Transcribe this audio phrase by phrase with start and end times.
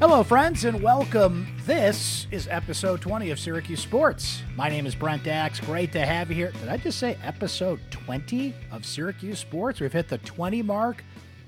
[0.00, 1.46] Hello, friends, and welcome.
[1.66, 4.42] This is episode 20 of Syracuse Sports.
[4.56, 5.60] My name is Brent Axe.
[5.60, 6.52] Great to have you here.
[6.52, 9.78] Did I just say episode 20 of Syracuse Sports?
[9.78, 11.04] We've hit the 20 mark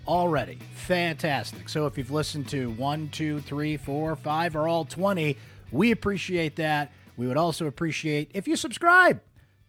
[0.07, 0.59] already.
[0.75, 1.71] Fantastic.
[1.71, 5.39] So if you've listened to one, two, three, four, five, or all 20,
[5.71, 6.93] we appreciate that.
[7.17, 9.23] We would also appreciate if you subscribe.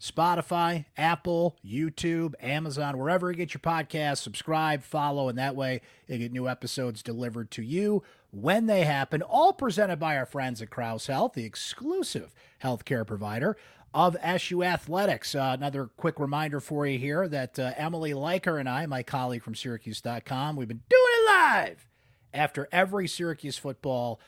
[0.04, 6.18] Spotify, Apple, YouTube, Amazon, wherever you get your podcasts, subscribe, follow, and that way you
[6.18, 9.22] get new episodes delivered to you when they happen.
[9.22, 13.56] All presented by our friends at Crouse Health, the exclusive healthcare provider
[13.94, 15.36] of SU Athletics.
[15.36, 19.44] Uh, another quick reminder for you here that uh, Emily Leiker and I, my colleague
[19.44, 21.88] from Syracuse.com, we've been doing it live
[22.34, 24.20] after every Syracuse football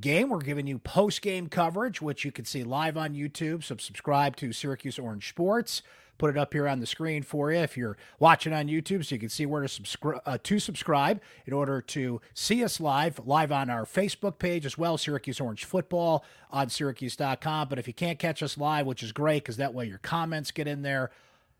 [0.00, 0.28] game.
[0.28, 3.64] We're giving you post game coverage, which you can see live on YouTube.
[3.64, 5.82] So subscribe to Syracuse Orange Sports.
[6.16, 9.16] Put it up here on the screen for you if you're watching on YouTube, so
[9.16, 13.20] you can see where to subscribe uh, to subscribe in order to see us live,
[13.26, 17.68] live on our Facebook page as well, Syracuse Orange Football on Syracuse.com.
[17.68, 20.52] But if you can't catch us live, which is great because that way your comments
[20.52, 21.10] get in there.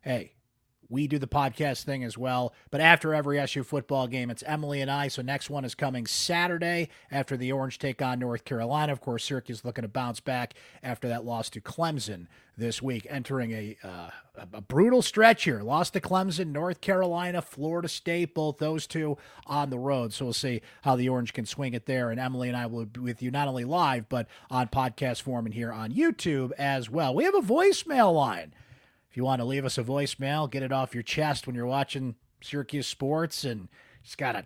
[0.01, 0.31] Hey,
[0.89, 2.53] we do the podcast thing as well.
[2.71, 5.07] But after every SU football game, it's Emily and I.
[5.07, 8.91] So next one is coming Saturday after the Orange take on North Carolina.
[8.91, 12.27] Of course, Syracuse looking to bounce back after that loss to Clemson
[12.57, 14.09] this week, entering a uh,
[14.53, 15.61] a brutal stretch here.
[15.61, 20.13] Lost to Clemson, North Carolina, Florida State, both those two on the road.
[20.13, 22.11] So we'll see how the Orange can swing it there.
[22.11, 25.45] And Emily and I will be with you not only live but on podcast form
[25.45, 27.13] and here on YouTube as well.
[27.13, 28.53] We have a voicemail line.
[29.15, 31.65] If you want to leave us a voicemail, get it off your chest when you're
[31.65, 33.69] watching Syracuse sports and
[34.03, 34.45] just got to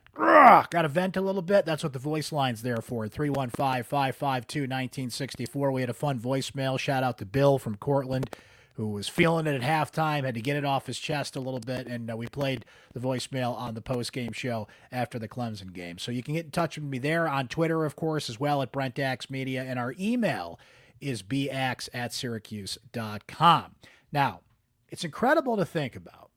[0.70, 1.66] got to vent a little bit.
[1.66, 3.08] That's what the voice line's there for.
[3.08, 5.74] 315-552-1964.
[5.74, 6.78] We had a fun voicemail.
[6.78, 8.30] Shout out to Bill from Cortland
[8.76, 11.60] who was feeling it at halftime, had to get it off his chest a little
[11.60, 15.98] bit, and uh, we played the voicemail on the post-game show after the Clemson game.
[15.98, 18.62] So you can get in touch with me there on Twitter, of course, as well
[18.62, 19.00] at Brent
[19.32, 20.60] Media, and our email
[21.02, 23.74] is baxe at syracuse.com.
[24.12, 24.42] Now,
[24.90, 26.30] it's incredible to think about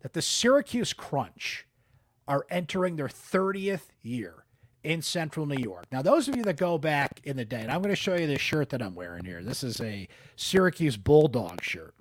[0.00, 1.66] that the Syracuse Crunch
[2.26, 4.44] are entering their 30th year
[4.82, 5.86] in central New York.
[5.90, 8.14] Now, those of you that go back in the day, and I'm going to show
[8.14, 9.42] you this shirt that I'm wearing here.
[9.42, 11.94] This is a Syracuse Bulldog shirt.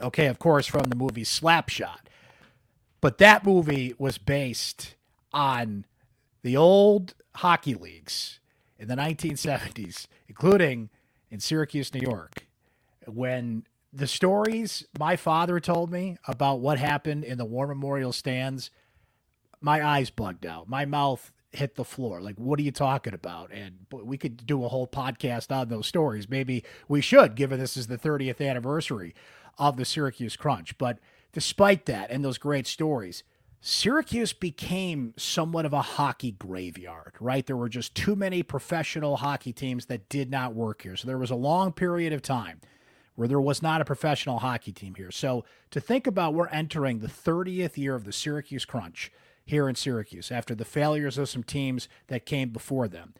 [0.00, 2.06] Okay, of course, from the movie Slapshot.
[3.00, 4.96] But that movie was based
[5.32, 5.84] on
[6.42, 8.40] the old hockey leagues
[8.78, 10.90] in the 1970s, including
[11.30, 12.46] in Syracuse, New York,
[13.06, 18.70] when the stories my father told me about what happened in the War Memorial stands,
[19.60, 20.68] my eyes bugged out.
[20.68, 22.20] My mouth hit the floor.
[22.20, 23.52] Like, what are you talking about?
[23.52, 26.28] And we could do a whole podcast on those stories.
[26.28, 29.14] Maybe we should, given this is the 30th anniversary
[29.58, 30.78] of the Syracuse Crunch.
[30.78, 30.98] But
[31.32, 33.22] despite that and those great stories,
[33.60, 37.46] Syracuse became somewhat of a hockey graveyard, right?
[37.46, 40.96] There were just too many professional hockey teams that did not work here.
[40.96, 42.60] So there was a long period of time
[43.14, 45.10] where there was not a professional hockey team here.
[45.10, 49.12] So to think about we're entering the 30th year of the Syracuse Crunch
[49.44, 53.14] here in Syracuse after the failures of some teams that came before them.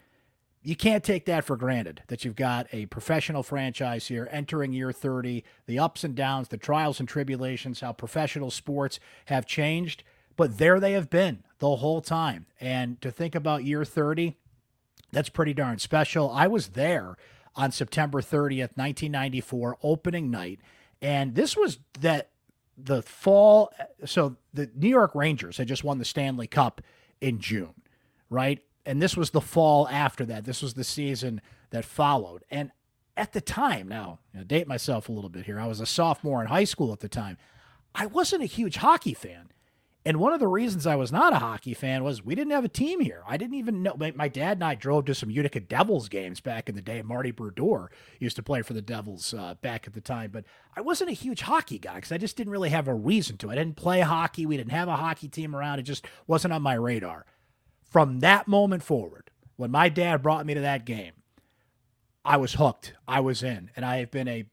[0.64, 4.92] You can't take that for granted that you've got a professional franchise here entering year
[4.92, 10.04] 30, the ups and downs, the trials and tribulations, how professional sports have changed,
[10.36, 12.46] but there they have been the whole time.
[12.60, 14.36] And to think about year 30,
[15.10, 16.30] that's pretty darn special.
[16.30, 17.16] I was there
[17.54, 20.60] on September 30th, 1994, opening night.
[21.00, 22.30] And this was that
[22.76, 23.72] the fall.
[24.04, 26.80] So the New York Rangers had just won the Stanley Cup
[27.20, 27.74] in June,
[28.30, 28.60] right?
[28.84, 30.44] And this was the fall after that.
[30.44, 31.40] This was the season
[31.70, 32.44] that followed.
[32.50, 32.72] And
[33.16, 35.60] at the time, now, I date myself a little bit here.
[35.60, 37.36] I was a sophomore in high school at the time.
[37.94, 39.50] I wasn't a huge hockey fan.
[40.04, 42.64] And one of the reasons I was not a hockey fan was we didn't have
[42.64, 43.22] a team here.
[43.26, 43.96] I didn't even know.
[44.16, 47.02] My, dad and I drove to some Utica Devils games back in the day.
[47.02, 50.44] Marty Brodeur used to play for the Devils uh, back at the time, but
[50.76, 53.50] I wasn't a huge hockey guy because I just didn't really have a reason to.
[53.50, 54.44] I didn't play hockey.
[54.44, 55.78] We didn't have a hockey team around.
[55.78, 57.24] It just wasn't on my radar.
[57.84, 61.12] From that moment forward, when my dad brought me to that game,
[62.24, 62.94] I was hooked.
[63.06, 64.46] I was in, and I have been a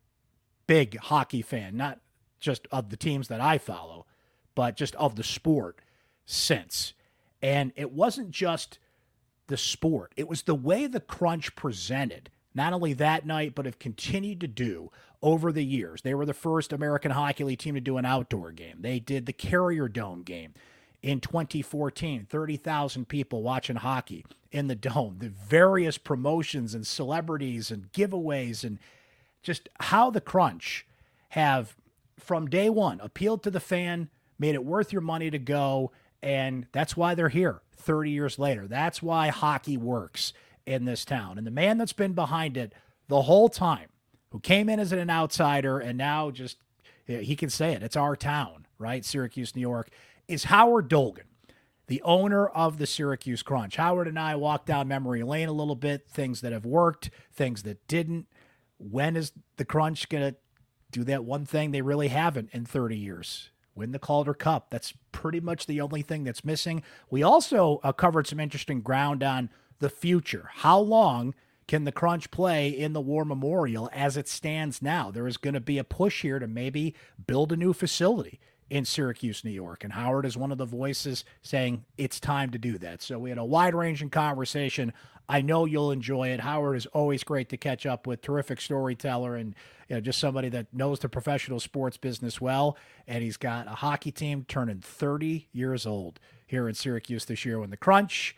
[0.68, 2.00] big hockey fan, not
[2.40, 4.06] just of the teams that I follow
[4.60, 5.80] but just of the sport
[6.26, 6.92] since.
[7.42, 8.78] And it wasn't just
[9.48, 13.80] the sport, it was the way the crunch presented, not only that night, but have
[13.80, 14.92] continued to do
[15.22, 16.02] over the years.
[16.02, 19.28] They were the first American Hockey League team to do an outdoor game, they did
[19.28, 20.56] the Carrier Dome game.
[21.02, 27.90] In 2014, 30,000 people watching hockey in the dome, the various promotions and celebrities and
[27.94, 28.80] giveaways, and
[29.42, 30.86] just how the crunch
[31.30, 31.78] have
[32.20, 34.10] from day one appealed to the fan
[34.40, 35.92] made it worth your money to go
[36.22, 38.68] And that's why they're here 30 years later.
[38.68, 40.34] That's why hockey works
[40.66, 41.38] in this town.
[41.38, 42.74] And the man that's been behind it
[43.08, 43.90] the whole time,
[44.32, 46.58] who came in as an outsider and now just,
[47.06, 49.04] he can say it, it's our town, right?
[49.04, 49.90] Syracuse, New York,
[50.28, 51.24] is Howard Dolgon,
[51.88, 53.78] the owner of the Syracuse Crunch.
[53.78, 57.64] Howard and I walked down memory lane a little bit, things that have worked, things
[57.64, 58.28] that didn't.
[58.78, 60.38] When is the Crunch going to
[60.92, 63.50] do that one thing they really haven't in 30 years?
[63.80, 64.68] Win the Calder Cup.
[64.70, 66.84] That's pretty much the only thing that's missing.
[67.10, 69.50] We also uh, covered some interesting ground on
[69.80, 70.50] the future.
[70.56, 71.34] How long
[71.68, 75.10] can the Crunch play in the War Memorial as it stands now?
[75.10, 76.94] There is going to be a push here to maybe
[77.26, 79.84] build a new facility in Syracuse, New York.
[79.84, 83.02] And Howard is one of the voices saying it's time to do that.
[83.02, 84.94] So we had a wide ranging conversation.
[85.28, 86.40] I know you'll enjoy it.
[86.40, 89.56] Howard is always great to catch up with, terrific storyteller, and
[89.88, 92.78] you know, just somebody that knows the professional sports business well.
[93.08, 97.60] And he's got a hockey team turning 30 years old here in Syracuse this year
[97.60, 98.36] when the Crunch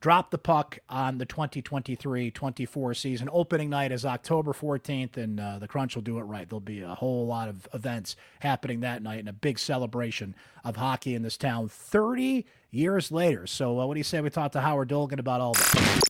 [0.00, 3.28] drop the puck on the 2023-24 season.
[3.32, 6.48] Opening night is October 14th, and uh, the Crunch will do it right.
[6.48, 10.34] There'll be a whole lot of events happening that night and a big celebration
[10.64, 13.46] of hockey in this town 30 years later.
[13.46, 16.04] So uh, what do you say we talk to Howard Dolgon about all that?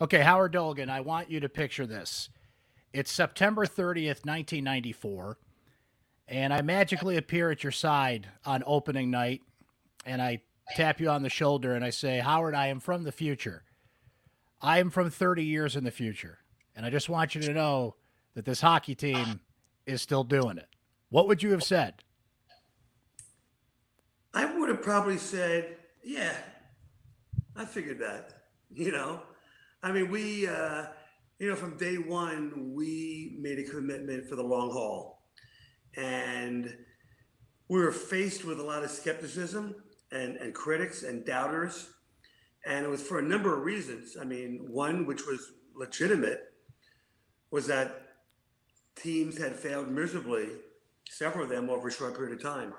[0.00, 2.30] Okay, Howard Dolgon, I want you to picture this.
[2.92, 5.38] It's September 30th, 1994,
[6.28, 9.42] and I magically appear at your side on opening night
[10.04, 10.42] and I
[10.76, 13.64] tap you on the shoulder and I say, Howard, I am from the future.
[14.60, 16.38] I am from 30 years in the future.
[16.74, 17.96] And I just want you to know
[18.34, 19.40] that this hockey team
[19.86, 20.68] is still doing it.
[21.10, 22.04] What would you have said?
[24.34, 26.36] I would have probably said, yeah,
[27.56, 28.34] I figured that.
[28.70, 29.22] You know,
[29.82, 30.84] I mean, we, uh,
[31.38, 35.22] you know, from day one, we made a commitment for the long haul.
[35.96, 36.76] And
[37.66, 39.74] we were faced with a lot of skepticism
[40.12, 41.90] and, and critics and doubters.
[42.66, 44.16] And it was for a number of reasons.
[44.20, 46.52] I mean, one, which was legitimate,
[47.50, 48.08] was that
[48.96, 50.48] teams had failed miserably,
[51.08, 52.74] several of them over a short period of time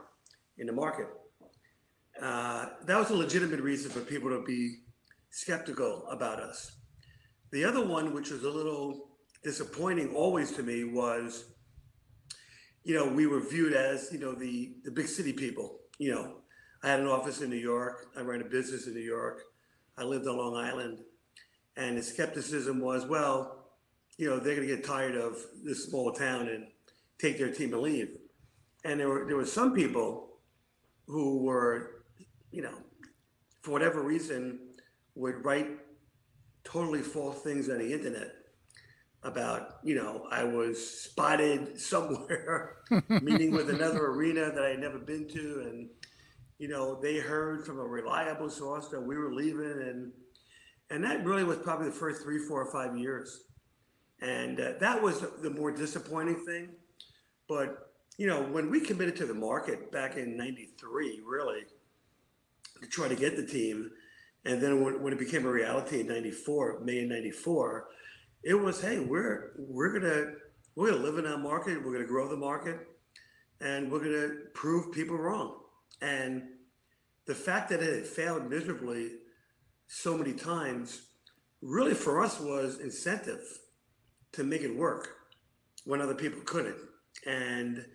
[0.57, 1.07] in the market.
[2.21, 4.79] Uh, that was a legitimate reason for people to be
[5.29, 6.71] skeptical about us.
[7.51, 9.09] The other one, which was a little
[9.43, 11.45] disappointing always to me, was,
[12.83, 16.38] you know, we were viewed as, you know, the, the big city people, you know,
[16.83, 18.07] I had an office in New York.
[18.17, 19.41] I ran a business in New York.
[19.97, 20.99] I lived on Long Island.
[21.75, 23.59] And the skepticism was, well,
[24.17, 26.67] you know, they're going to get tired of this small town and
[27.19, 28.17] take their team and leave.
[28.83, 30.37] And there were there were some people
[31.07, 32.03] who were,
[32.51, 32.75] you know,
[33.61, 34.59] for whatever reason,
[35.15, 35.67] would write
[36.63, 38.31] totally false things on the internet
[39.23, 42.77] about, you know, I was spotted somewhere
[43.09, 45.89] meeting with another arena that I had never been to, and
[46.59, 50.11] you know, they heard from a reliable source that we were leaving, and
[50.91, 53.45] and that really was probably the first three, four, or five years,
[54.21, 56.69] and uh, that was the more disappointing thing.
[57.47, 61.61] But you know, when we committed to the market back in '93, really
[62.81, 63.91] to try to get the team,
[64.43, 67.87] and then when, when it became a reality in '94, May of '94,
[68.43, 70.33] it was, hey, we're we're gonna
[70.75, 72.79] we're gonna live in that market, we're gonna grow the market,
[73.61, 75.58] and we're gonna prove people wrong.
[76.01, 76.43] And
[77.25, 79.11] the fact that it had failed miserably
[79.87, 81.01] so many times
[81.61, 83.43] really for us was incentive
[84.31, 85.09] to make it work
[85.85, 86.77] when other people couldn't.
[87.25, 87.85] And,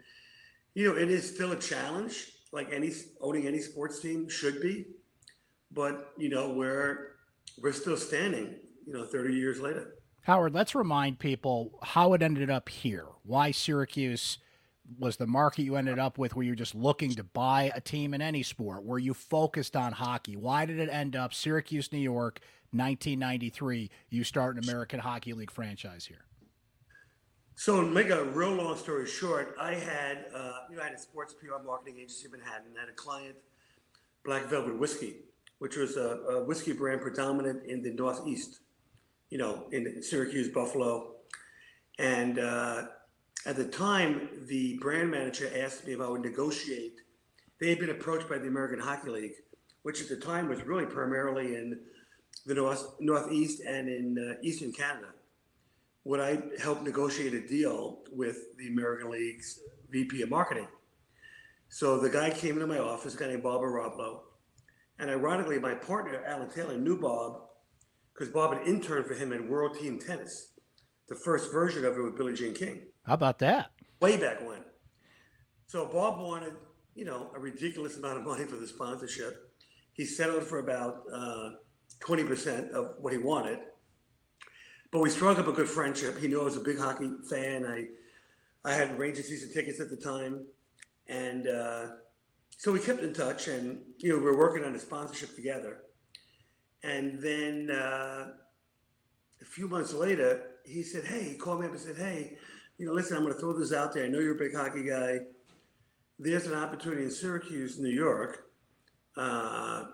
[0.74, 4.86] you know, it is still a challenge, like any owning any sports team should be.
[5.70, 7.14] But, you know, we're
[7.60, 8.56] we're still standing,
[8.86, 9.94] you know, 30 years later.
[10.22, 13.06] Howard, let's remind people how it ended up here.
[13.24, 14.38] Why Syracuse
[14.98, 18.14] was the market you ended up with were you just looking to buy a team
[18.14, 18.84] in any sport?
[18.84, 20.36] Were you focused on hockey?
[20.36, 22.40] Why did it end up syracuse new york
[22.72, 26.24] 1993 you start an american hockey league franchise here?
[27.56, 30.94] So to make a real long story short i had uh, you know i had
[30.94, 33.36] a sports pr marketing agency in manhattan I had a client
[34.24, 35.16] black velvet whiskey
[35.58, 38.60] which was a, a whiskey brand predominant in the northeast
[39.30, 41.10] you know in syracuse buffalo.
[41.98, 42.82] And uh,
[43.46, 47.00] at the time, the brand manager asked me if I would negotiate.
[47.60, 49.34] They had been approached by the American Hockey League,
[49.82, 51.78] which at the time was really primarily in
[52.46, 55.08] the north, Northeast and in uh, Eastern Canada.
[56.04, 59.60] Would I help negotiate a deal with the American League's
[59.90, 60.68] VP of marketing?
[61.68, 64.22] So the guy came into my office, a guy named Bob Arablo.
[64.98, 67.40] And ironically, my partner, Alan Taylor, knew Bob
[68.12, 70.52] because Bob had interned for him in World Team Tennis,
[71.08, 72.82] the first version of it with Billie Jean King.
[73.04, 73.70] How about that?
[74.00, 74.64] Way back when.
[75.66, 76.54] So Bob wanted,
[76.94, 79.52] you know, a ridiculous amount of money for the sponsorship.
[79.92, 81.50] He settled for about uh,
[82.00, 83.58] 20% of what he wanted.
[84.90, 86.18] But we struck up a good friendship.
[86.18, 87.66] He knew I was a big hockey fan.
[87.66, 87.86] I,
[88.68, 90.46] I had Ranger season tickets at the time.
[91.08, 91.86] And uh,
[92.56, 95.78] so we kept in touch and, you know, we were working on a sponsorship together.
[96.82, 98.28] And then uh,
[99.40, 102.36] a few months later, he said, Hey, he called me up and said, Hey,
[102.78, 104.04] you know, listen, I'm going to throw this out there.
[104.04, 105.20] I know you're a big hockey guy.
[106.18, 108.50] There's an opportunity in Syracuse, New York.
[109.16, 109.84] Uh,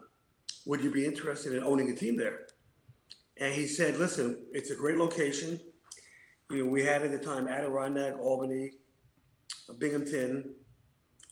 [0.67, 2.47] would you be interested in owning a team there?
[3.39, 5.61] And he said, listen, it's a great location.
[6.51, 8.73] You know, we had at the time Adirondack, Albany,
[9.79, 10.55] Binghamton,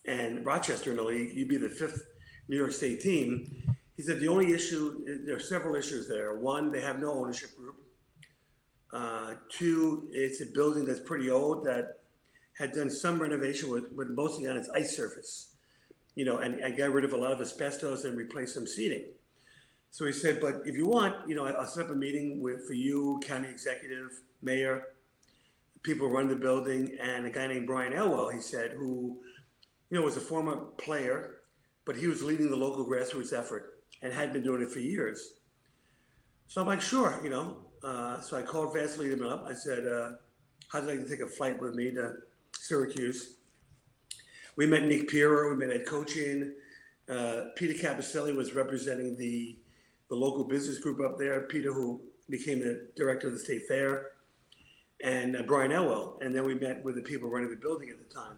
[0.07, 1.35] and Rochester in the league.
[1.35, 2.03] You'd be the fifth
[2.49, 3.75] New York State team.
[3.97, 6.39] He said the only issue, there are several issues there.
[6.39, 7.77] One, they have no ownership group.
[8.93, 11.99] Uh, two, it's a building that's pretty old that
[12.59, 15.55] had done some renovation with, with mostly on its ice surface,
[16.15, 19.05] you know, and, and got rid of a lot of asbestos and replaced some seating.
[19.91, 22.67] So he said, but if you want, you know, I'll set up a meeting with
[22.67, 24.85] for you, county executive, mayor,
[25.83, 28.29] people run the building, and a guy named Brian Elwell.
[28.29, 29.19] He said, who,
[29.91, 31.37] you know, was a former player,
[31.85, 35.35] but he was leading the local grassroots effort and had been doing it for years.
[36.49, 37.59] So I'm like, sure, you know.
[37.83, 39.47] Uh, so I called him up.
[39.49, 40.11] I said, uh,
[40.69, 42.15] how'd you like to take a flight with me to
[42.53, 43.35] Syracuse?
[44.57, 45.51] We met Nick Pirro.
[45.51, 46.53] We met Ed Kochian.
[47.09, 49.59] Uh, Peter Cappuccilli was representing the
[50.11, 51.43] the local business group up there.
[51.43, 54.13] Peter, who became the director of the state fair,
[55.03, 56.19] and uh, Brian Elwell.
[56.21, 58.37] And then we met with the people running the building at the time.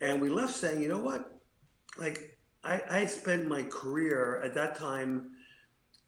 [0.00, 1.40] And we left saying, you know what?
[1.98, 5.30] Like, I, I spent my career at that time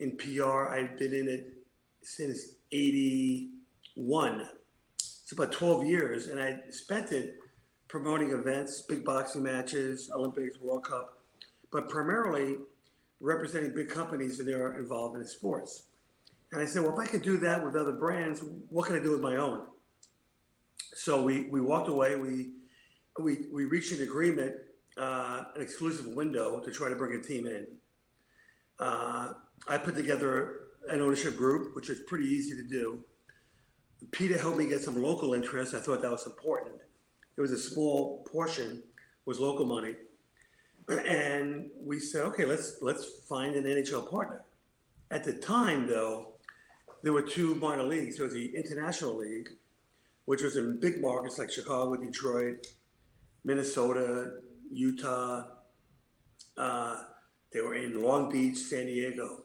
[0.00, 0.68] in PR.
[0.68, 1.57] I'd been in it
[2.08, 4.48] since 81.
[4.96, 6.28] It's about 12 years.
[6.28, 7.36] And I spent it
[7.86, 11.18] promoting events, big boxing matches, Olympics, World Cup,
[11.70, 12.56] but primarily
[13.20, 15.84] representing big companies that are involved in sports.
[16.52, 19.00] And I said, well, if I could do that with other brands, what can I
[19.00, 19.66] do with my own?
[20.94, 22.16] So we, we walked away.
[22.16, 22.52] We,
[23.20, 24.54] we, we reached an agreement,
[24.96, 27.66] uh, an exclusive window to try to bring a team in.
[28.78, 29.34] Uh,
[29.68, 30.57] I put together
[30.90, 33.04] an ownership group, which was pretty easy to do.
[34.10, 35.74] Peter helped me get some local interest.
[35.74, 36.76] I thought that was important.
[37.36, 38.82] It was a small portion,
[39.24, 39.94] was local money.
[41.06, 44.42] And we said, okay, let's let's find an NHL partner.
[45.10, 46.32] At the time, though,
[47.02, 48.16] there were two minor leagues.
[48.16, 49.50] There was the International League,
[50.24, 52.66] which was in big markets like Chicago, Detroit,
[53.44, 54.38] Minnesota,
[54.70, 55.44] Utah.
[56.56, 57.02] Uh,
[57.52, 59.44] they were in Long Beach, San Diego.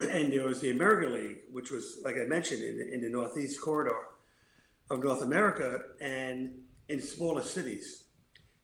[0.00, 3.08] And there was the American League, which was, like I mentioned, in the, in the
[3.08, 3.96] Northeast corridor
[4.90, 6.50] of North America and
[6.88, 8.04] in smaller cities.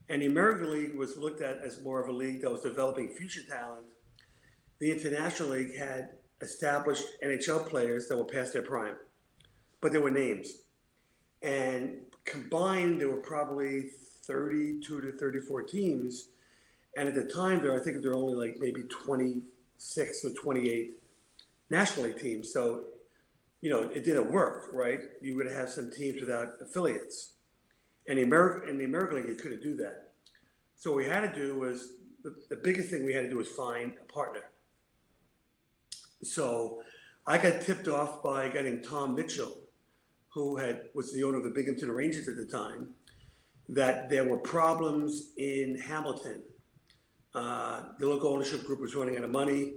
[0.08, 3.08] And the American League was looked at as more of a league that was developing
[3.08, 3.86] future talent.
[4.80, 6.10] The International League had
[6.40, 8.96] established NHL players that were past their prime,
[9.80, 10.48] but there were names.
[11.42, 13.90] And combined, there were probably
[14.24, 16.30] 32 to 34 teams.
[16.96, 20.99] And at the time, there, I think there were only like maybe 26 or 28
[21.70, 22.52] National League teams.
[22.52, 22.84] So,
[23.60, 25.00] you know, it didn't work, right?
[25.22, 27.34] You would have some teams without affiliates.
[28.08, 30.12] And the American, in the American League, you couldn't do that.
[30.76, 33.38] So what we had to do was, the, the biggest thing we had to do
[33.38, 34.42] was find a partner.
[36.22, 36.82] So
[37.26, 39.56] I got tipped off by a guy named Tom Mitchell,
[40.28, 42.88] who had was the owner of the Binghamton Rangers at the time,
[43.68, 46.42] that there were problems in Hamilton.
[47.34, 49.74] Uh, the local ownership group was running out of money.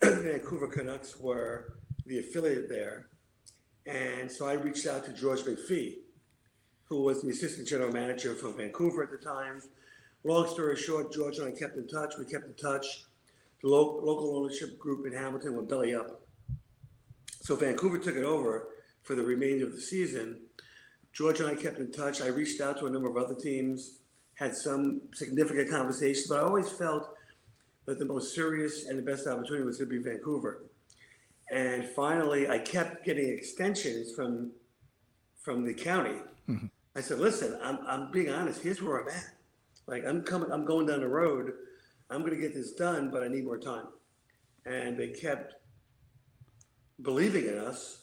[0.02, 1.74] the Vancouver Canucks were
[2.06, 3.08] the affiliate there.
[3.84, 5.96] And so I reached out to George McPhee,
[6.84, 9.60] who was the assistant general manager for Vancouver at the time.
[10.24, 12.14] Long story short, George and I kept in touch.
[12.18, 13.04] We kept in touch.
[13.62, 16.22] The lo- local ownership group in Hamilton went belly up.
[17.42, 18.68] So Vancouver took it over
[19.02, 20.40] for the remainder of the season.
[21.12, 22.22] George and I kept in touch.
[22.22, 23.98] I reached out to a number of other teams,
[24.34, 27.16] had some significant conversations, but I always felt
[27.90, 30.62] that the most serious and the best opportunity was going to be Vancouver.
[31.50, 34.52] And finally, I kept getting extensions from
[35.42, 36.14] from the county.
[36.48, 36.66] Mm-hmm.
[36.94, 38.62] I said, "Listen, I'm I'm being honest.
[38.62, 39.24] Here's where I'm at.
[39.88, 41.52] Like I'm coming, I'm going down the road.
[42.10, 43.86] I'm going to get this done, but I need more time."
[44.64, 45.54] And they kept
[47.02, 48.02] believing in us.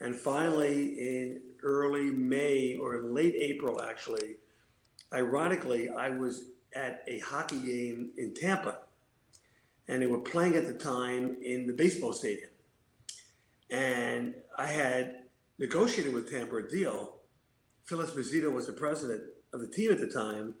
[0.00, 4.36] And finally, in early May or late April, actually,
[5.12, 6.44] ironically, I was
[6.74, 8.78] at a hockey game in Tampa,
[9.88, 12.50] and they were playing at the time in the baseball stadium.
[13.70, 15.22] And I had
[15.58, 17.16] negotiated with Tampa a deal.
[17.86, 20.54] Phil Esposito was the president of the team at the time.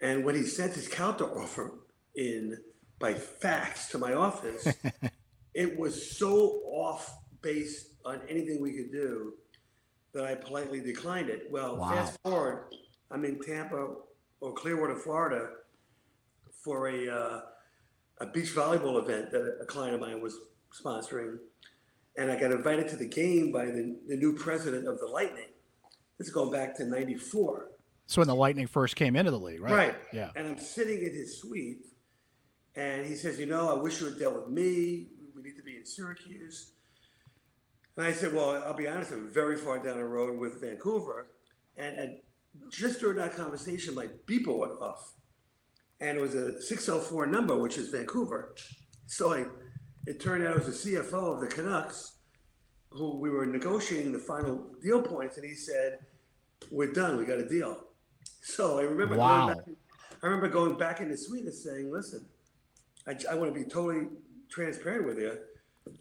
[0.00, 1.72] And when he sent his counter offer
[2.14, 2.58] in
[2.98, 4.68] by fax to my office,
[5.54, 9.34] it was so off base on anything we could do
[10.12, 11.48] that I politely declined it.
[11.50, 11.90] Well, Wow.
[11.90, 12.66] fast forward,
[13.10, 13.94] I'm in Tampa
[14.40, 15.50] or Clearwater, Florida,
[16.62, 17.40] for a uh,
[18.18, 20.36] a beach volleyball event that a client of mine was
[20.72, 21.38] sponsoring,
[22.16, 25.48] and I got invited to the game by the, the new president of the Lightning.
[26.18, 27.70] This is going back to '94.
[28.06, 29.72] So when the Lightning first came into the league, right?
[29.72, 29.94] Right.
[30.12, 30.30] Yeah.
[30.36, 31.86] And I'm sitting in his suite,
[32.76, 35.08] and he says, "You know, I wish you had dealt with me.
[35.34, 36.72] We need to be in Syracuse."
[37.96, 39.12] And I said, "Well, I'll be honest.
[39.12, 41.28] I'm very far down the road with Vancouver."
[41.76, 42.18] And, and
[42.70, 45.14] just during that conversation, my beeper went off,
[46.04, 48.54] and it was a 604 number, which is Vancouver.
[49.06, 49.46] So I,
[50.06, 52.18] it turned out it was the CFO of the Canucks,
[52.90, 55.98] who we were negotiating the final deal points, and he said,
[56.70, 57.16] "We're done.
[57.16, 57.78] We got a deal."
[58.42, 59.46] So I remember Wow.
[59.46, 59.66] going back,
[60.22, 62.26] I remember going back into Sweden and saying, "Listen,
[63.06, 64.08] I, I want to be totally
[64.50, 65.38] transparent with you.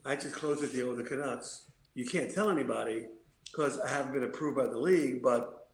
[0.06, 1.70] I just closed the deal with the Canucks.
[1.96, 3.08] You can't tell anybody
[3.46, 5.70] because I haven't been approved by the league, but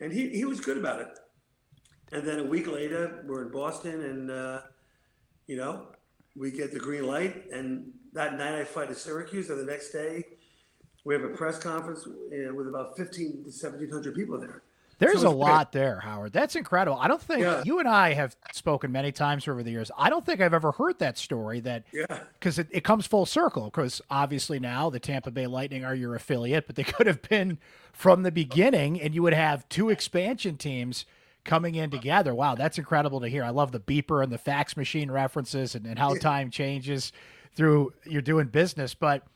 [0.00, 1.18] and he, he was good about it.
[2.12, 4.60] And then a week later, we're in Boston, and uh,
[5.46, 5.86] you know,
[6.36, 7.50] we get the green light.
[7.52, 10.24] And that night, I fly to Syracuse, and the next day,
[11.04, 14.62] we have a press conference uh, with about fifteen to seventeen hundred people there.
[14.98, 15.38] There's So a great.
[15.38, 16.32] lot there, Howard.
[16.34, 16.98] That's incredible.
[17.00, 17.62] I don't think Yeah.
[17.64, 19.90] you and I have spoken many times over the years.
[19.96, 23.24] I don't think I've ever heard that story that Yeah, because it, it comes full
[23.24, 23.64] circle.
[23.64, 27.56] Because obviously now the Tampa Bay Lightning are your affiliate, but they could have been
[27.94, 31.06] from the beginning, and you would have two expansion teams
[31.44, 32.34] coming in together.
[32.34, 33.44] Wow, that's incredible to hear.
[33.44, 37.12] I love the beeper and the fax machine references and, and how time changes
[37.54, 38.94] through you're doing business.
[38.94, 39.26] But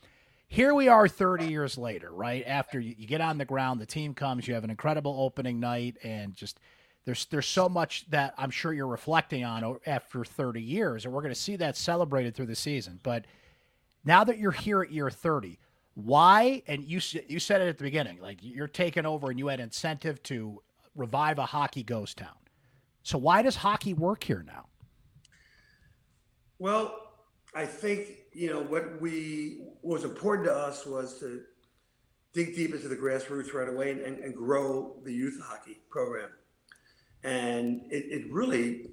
[0.49, 2.45] here we are 30 years later, right?
[2.47, 5.59] After you, you get on the ground, the team comes, you have an incredible opening
[5.59, 6.61] night, and just
[7.05, 11.23] there's there's so much that I'm sure you're reflecting on after 30 years, and we're
[11.23, 13.01] going to see that celebrated through the season.
[13.03, 13.27] But
[14.05, 15.59] now that you're here at year 30,
[15.95, 16.63] why?
[16.67, 19.61] And you you said it at the beginning, like you're taking over, and you had
[19.61, 20.63] incentive to
[20.95, 22.37] revive a hockey ghost town.
[23.03, 24.67] So why does hockey work here now?
[26.59, 26.95] Well,
[27.55, 31.43] I think you know what we what was important to us was to
[32.33, 36.31] dig deep into the grassroots right away and, and, and grow the youth hockey program,
[37.23, 38.91] and it, it really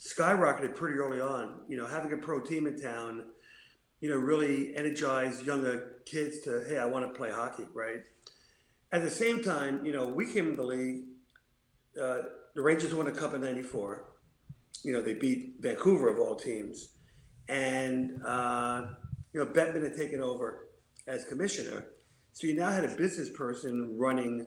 [0.00, 1.60] skyrocketed pretty early on.
[1.68, 3.24] You know, having a pro team in town,
[4.00, 8.02] you know, really energized younger kids to hey, I want to play hockey, right?
[8.92, 11.04] At the same time, you know, we came in the league.
[12.00, 12.22] Uh,
[12.54, 14.04] the Rangers won a cup in '94.
[14.82, 16.94] You know, they beat Vancouver of all teams
[17.48, 18.86] and uh,
[19.32, 20.68] you know Bettman had taken over
[21.06, 21.86] as commissioner,
[22.32, 24.46] so you now had a business person running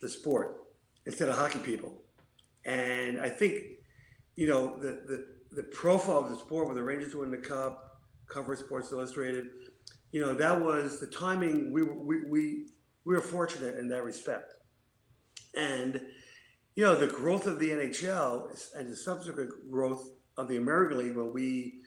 [0.00, 0.64] the sport
[1.06, 2.02] instead of hockey people.
[2.64, 3.62] And I think
[4.36, 8.00] you know the the, the profile of the sport when the Rangers win the cup,
[8.28, 9.46] cover Sports Illustrated,
[10.12, 11.72] you know that was the timing.
[11.72, 12.66] We we we
[13.04, 14.52] we were fortunate in that respect,
[15.54, 16.00] and
[16.76, 21.16] you know the growth of the NHL and the subsequent growth of the American League
[21.16, 21.80] when we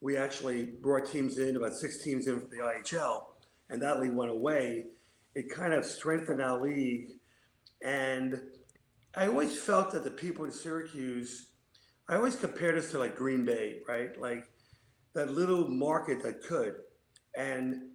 [0.00, 3.24] we actually brought teams in, about six teams in for the IHL,
[3.68, 4.86] and that league went away.
[5.34, 7.10] It kind of strengthened our league.
[7.84, 8.40] And
[9.14, 11.48] I always felt that the people in Syracuse,
[12.08, 14.18] I always compared us to like Green Bay, right?
[14.18, 14.48] Like
[15.12, 16.76] that little market that could.
[17.36, 17.90] And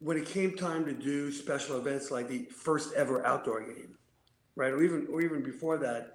[0.00, 3.96] when it came time to do special events like the first ever outdoor game,
[4.56, 4.72] right?
[4.72, 6.12] Or even or even before that,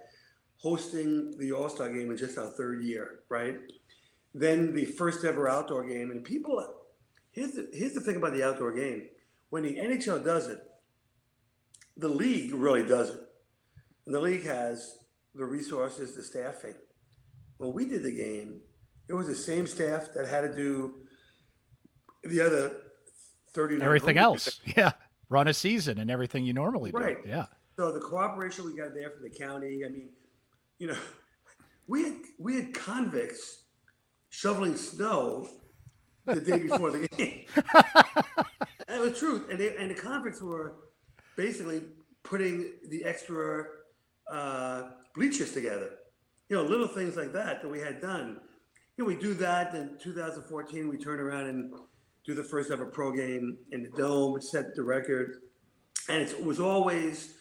[0.58, 3.58] hosting the All-Star game in just our third year, right?
[4.34, 6.12] then the first ever outdoor game.
[6.12, 6.63] And people,
[7.32, 9.08] here's the, here's the thing about the outdoor game.
[9.49, 10.60] When the NHL does it,
[11.97, 13.21] the league really does it.
[14.06, 14.97] And the league has
[15.36, 16.75] the resources, the staffing.
[17.58, 18.62] When we did the game,
[19.08, 20.93] it was the same staff that had to do
[22.23, 22.71] the other
[23.54, 24.91] 39 Everything else, yeah,
[25.30, 26.97] run a season and everything you normally do.
[26.97, 27.17] Right.
[27.25, 27.45] Yeah.
[27.79, 30.09] So the cooperation we got there from the county, I mean,
[30.79, 30.97] you know,
[31.87, 33.63] we had we had convicts
[34.27, 35.47] shoveling snow
[36.25, 37.45] the day before the game.
[37.55, 40.73] that was truth, and they, and the convicts were
[41.37, 41.83] basically
[42.21, 43.63] putting the extra
[44.29, 45.91] uh, bleachers together.
[46.49, 48.41] You know, little things like that that we had done.
[48.97, 49.73] You know, we do that.
[49.73, 51.73] In 2014, we turn around and
[52.25, 55.35] do the first ever pro game in the dome, set the record,
[56.09, 57.35] and it was always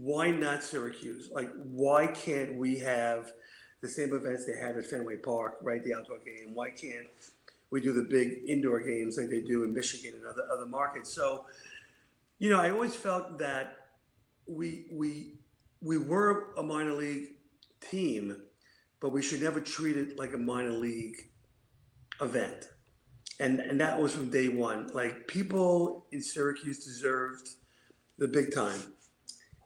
[0.00, 1.28] why not Syracuse?
[1.32, 3.32] Like, why can't we have
[3.80, 5.82] the same events they had at Fenway Park, right?
[5.82, 6.54] The outdoor game.
[6.54, 7.06] Why can't
[7.70, 11.12] we do the big indoor games like they do in Michigan and other other markets?
[11.12, 11.46] So,
[12.38, 13.88] you know, I always felt that
[14.46, 15.34] we we
[15.82, 17.30] we were a minor league
[17.80, 18.36] team,
[19.00, 21.16] but we should never treat it like a minor league
[22.20, 22.68] event.
[23.40, 24.90] And and that was from day one.
[24.94, 27.48] Like people in Syracuse deserved
[28.16, 28.80] the big time.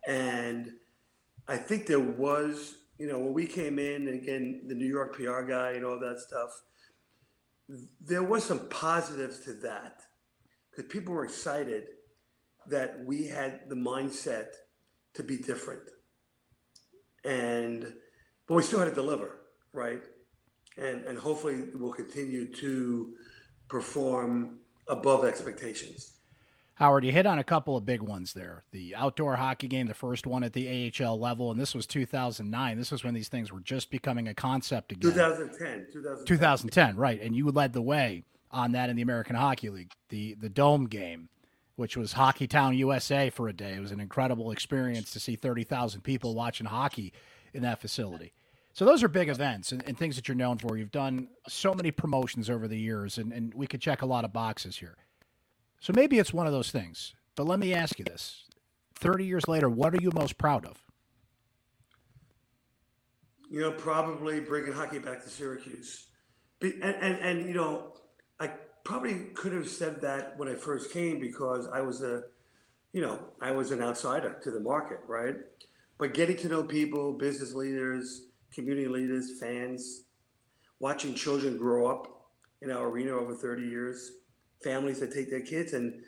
[0.07, 0.73] And
[1.49, 5.15] I think there was, you know, when we came in, and again, the New York
[5.15, 6.51] PR guy and all that stuff,
[8.01, 10.03] there was some positives to that
[10.71, 11.85] because people were excited
[12.69, 14.47] that we had the mindset
[15.15, 15.83] to be different.
[17.25, 17.93] And,
[18.47, 19.41] but we still had to deliver,
[19.73, 20.03] right?
[20.79, 23.15] And, and hopefully we'll continue to
[23.69, 26.12] perform above expectations.
[26.83, 28.65] Howard, you hit on a couple of big ones there.
[28.73, 32.77] The outdoor hockey game, the first one at the AHL level, and this was 2009.
[32.77, 35.13] This was when these things were just becoming a concept again.
[35.13, 36.27] 2010, 2010.
[36.27, 37.23] 2010, right.
[37.23, 40.87] And you led the way on that in the American Hockey League, the the Dome
[40.87, 41.29] game,
[41.77, 43.75] which was Hockey Town USA for a day.
[43.75, 47.13] It was an incredible experience to see 30,000 people watching hockey
[47.55, 48.33] in that facility.
[48.73, 50.77] So those are big events and, and, things that you're known for.
[50.77, 54.25] You've done so many promotions over the years, and, and we could check a lot
[54.25, 54.97] of boxes here.
[55.83, 57.13] So maybe it's one of those things.
[57.35, 58.45] But let me ask you this
[59.01, 60.81] 30 years later, what are you most proud of?
[63.51, 66.07] You know, probably bringing hockey back to Syracuse.
[66.61, 67.95] And, and, and you know,
[68.39, 68.53] I
[68.85, 72.23] probably could have said that when I first came because I was a,
[72.93, 75.35] you know, I was an outsider to the market, right?
[75.99, 80.05] But getting to know people, business leaders, community leaders, fans,
[80.79, 82.29] watching children grow up
[82.61, 84.13] in our arena over 30 years,
[84.63, 86.03] families that take their kids and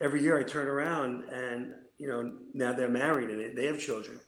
[0.00, 4.20] every year I turn around and you know now they're married and they have children.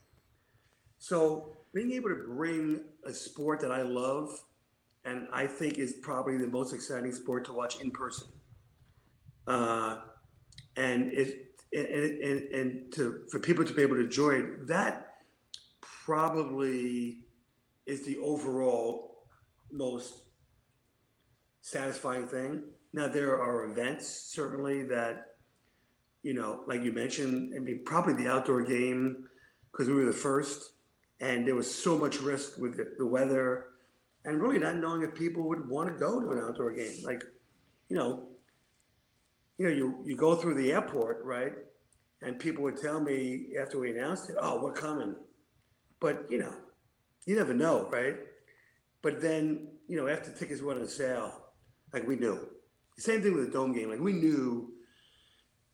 [0.97, 4.29] So being able to bring a sport that I love
[5.03, 8.27] and I think is probably the most exciting sport to watch in person,
[9.47, 9.97] uh,
[10.75, 15.17] and it and, and, and to for people to be able to enjoy it, that
[15.81, 17.19] probably
[17.85, 19.25] is the overall
[19.71, 20.13] most
[21.61, 22.63] satisfying thing.
[22.95, 25.35] Now there are events certainly that,
[26.23, 27.53] you know, like you mentioned.
[27.53, 29.27] I mean, probably the outdoor game
[29.69, 30.71] because we were the first,
[31.19, 33.65] and there was so much risk with the, the weather,
[34.23, 37.03] and really not knowing if people would want to go to an outdoor game.
[37.03, 37.21] Like,
[37.89, 38.29] you know,
[39.57, 41.51] you know, you you go through the airport, right?
[42.21, 45.17] And people would tell me after we announced it, "Oh, we're coming,"
[45.99, 46.53] but you know,
[47.25, 48.15] you never know, right?
[49.01, 51.41] But then, you know, after tickets went on sale,
[51.91, 52.54] like we knew
[52.97, 53.89] same thing with the dome game.
[53.89, 54.73] Like we knew,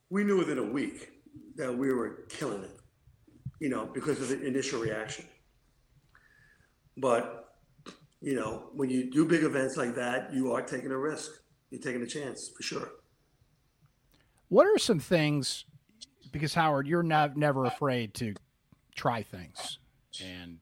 [0.10, 1.10] we knew within a week
[1.56, 2.80] that we were killing it,
[3.60, 5.26] you know, because of the initial reaction.
[6.98, 7.42] But
[8.22, 11.32] you know, when you do big events like that, you are taking a risk.
[11.72, 12.90] You're taking a chance for sure.
[14.50, 15.66] What are some things?
[16.32, 18.36] Because Howard, you're not never afraid to
[18.96, 19.80] try things
[20.24, 20.60] and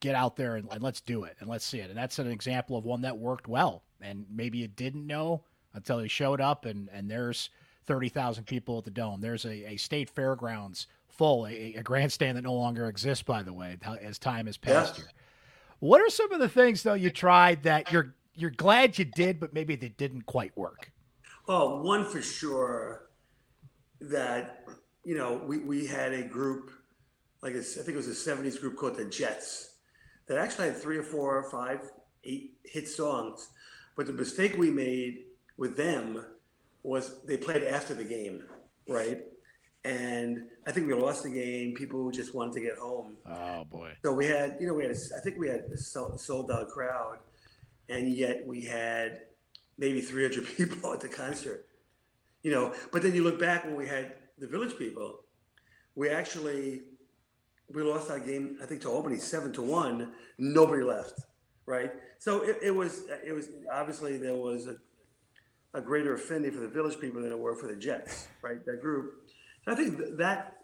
[0.00, 1.88] get out there and, and let's do it and let's see it.
[1.88, 3.82] And that's an example of one that worked well.
[4.00, 5.44] And maybe you didn't know
[5.74, 7.50] until he showed up and and there's
[7.86, 9.20] 30,000 people at the dome.
[9.20, 13.52] There's a, a state fairgrounds full, a, a, grandstand that no longer exists, by the
[13.52, 15.10] way, as time has passed here.
[15.80, 19.40] What are some of the things though you tried that you're you're glad you did,
[19.40, 20.92] but maybe they didn't quite work?
[21.46, 23.08] Well, one for sure
[24.00, 24.64] that
[25.04, 26.70] you know we, we had a group
[27.42, 29.76] like I think it was a 70s group called the Jets
[30.26, 31.90] that actually had three or four or five,
[32.24, 33.48] eight hit songs.
[33.96, 35.24] But the mistake we made
[35.60, 36.24] with them
[36.82, 38.42] was they played after the game,
[38.88, 39.20] right?
[39.84, 41.74] And I think we lost the game.
[41.74, 43.18] People just wanted to get home.
[43.30, 43.92] Oh boy!
[44.02, 46.68] So we had, you know, we had, a, I think we had a sold out
[46.68, 47.18] crowd,
[47.88, 49.20] and yet we had
[49.78, 51.66] maybe 300 people at the concert.
[52.42, 55.20] You know, but then you look back when we had the village people,
[55.94, 56.82] we actually
[57.72, 58.56] we lost our game.
[58.62, 60.12] I think to Albany seven to one.
[60.38, 61.20] Nobody left,
[61.66, 61.92] right?
[62.18, 64.76] So it, it was it was obviously there was a
[65.74, 68.64] a greater affinity for the village people than it were for the Jets, right?
[68.66, 69.14] That group.
[69.66, 70.56] I think that,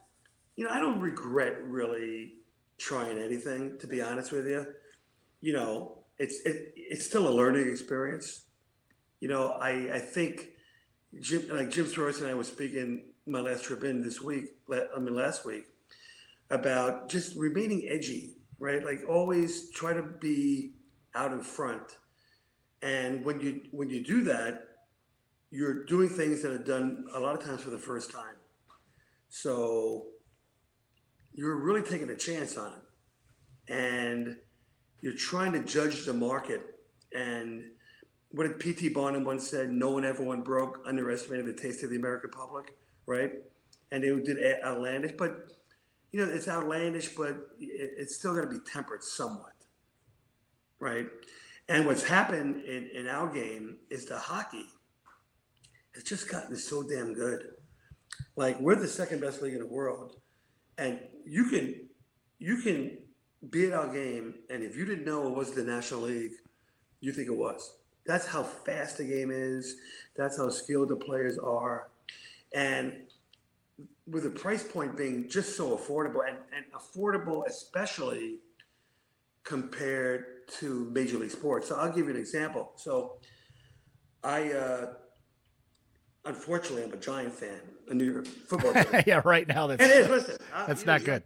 [0.57, 2.35] you know, I don't regret really
[2.79, 4.66] trying anything, to be honest with you.
[5.40, 8.47] You know, it's it, it's still a learning experience.
[9.21, 10.49] You know, I I think
[11.21, 14.47] Jim like Jim Soros and I was speaking my last trip in this week.
[14.71, 15.66] I mean last week
[16.51, 18.85] about just remaining edgy, right?
[18.85, 20.73] Like always try to be
[21.14, 21.99] out in front.
[22.83, 24.65] And when you when you do that,
[25.50, 28.37] you're doing things that are done a lot of times for the first time.
[29.28, 30.06] So
[31.35, 33.72] you're really taking a chance on it.
[33.72, 34.37] And
[35.00, 36.62] you're trying to judge the market.
[37.14, 37.64] And
[38.30, 38.90] what did P.T.
[38.90, 39.70] Barnum once said?
[39.70, 42.74] No one ever went broke, underestimated the taste of the American public,
[43.06, 43.32] right?
[43.92, 45.52] And they did outlandish, but
[46.12, 49.52] you know, it's outlandish, but it's still going to be tempered somewhat.
[50.80, 51.06] right?
[51.68, 54.66] And what's happened in, in our game is the hockey
[56.07, 57.49] just gotten so damn good.
[58.37, 60.16] Like we're the second best league in the world,
[60.79, 61.75] and you can
[62.38, 62.99] you can
[63.51, 66.33] be at our game, and if you didn't know it was the National League,
[67.01, 67.77] you think it was.
[68.07, 69.77] That's how fast the game is.
[70.16, 71.88] That's how skilled the players are,
[72.55, 72.92] and
[74.07, 78.38] with the price point being just so affordable and, and affordable especially
[79.42, 83.16] compared to major league sports so i'll give you an example so
[84.23, 84.87] i uh,
[86.26, 89.04] unfortunately i'm a giant fan a new york football fan.
[89.06, 91.22] yeah, right now that's it is listen I- that's know, not you good.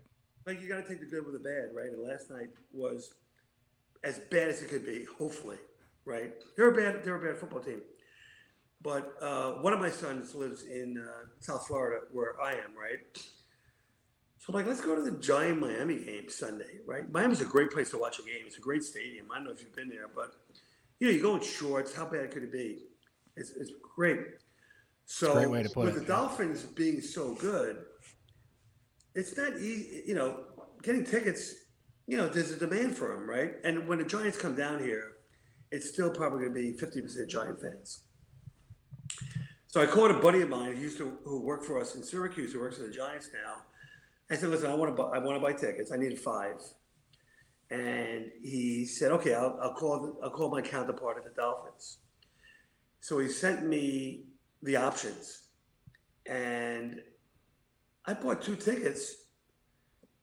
[0.46, 3.14] like you got to take the good with the bad right and last night was
[4.04, 5.56] as bad as it could be hopefully
[6.04, 7.80] right they're a bad they're a bad football team
[8.82, 12.98] but uh, one of my sons lives in uh, South Florida, where I am, right?
[14.38, 17.02] So I'm like, let's go to the Giant Miami game Sunday, right?
[17.12, 18.40] Miami's a great place to watch a game.
[18.46, 19.26] It's a great stadium.
[19.30, 20.32] I don't know if you've been there, but
[20.98, 21.94] you know, you go in shorts.
[21.94, 22.78] How bad could it be?
[23.36, 24.20] It's, it's great.
[25.12, 26.20] So great way to put with it, the yeah.
[26.20, 27.79] Dolphins being so good,
[29.16, 30.05] it's not easy.
[30.07, 30.44] You know,
[30.85, 31.53] getting tickets.
[32.07, 33.55] You know, there's a demand for them, right?
[33.64, 35.16] And when the Giants come down here,
[35.73, 38.05] it's still probably going to be 50% Giant fans.
[39.66, 42.05] So I called a buddy of mine who used to who worked for us in
[42.05, 43.62] Syracuse, who works for the Giants now.
[44.31, 45.90] I said, "Listen, I want to buy, I want to buy tickets.
[45.90, 46.62] I need five.
[47.68, 51.99] And he said, "Okay, I'll, I'll call the, I'll call my counterpart at the Dolphins."
[53.01, 54.30] So he sent me
[54.62, 55.42] the options,
[56.27, 57.01] and
[58.07, 59.14] I bought two tickets,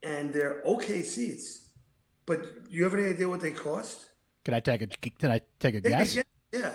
[0.04, 1.70] and they're okay seats.
[2.26, 4.10] But do you have any idea what they cost?
[4.46, 6.16] Can I take a can I take a guess?
[6.16, 6.74] Yeah, yeah.